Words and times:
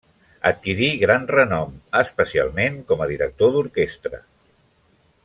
Adquirí 0.49 0.87
gran 1.01 1.27
renom, 1.35 1.75
especialment 2.01 2.79
com 2.93 3.05
a 3.05 3.09
director 3.15 3.55
d'orquestra. 3.57 4.23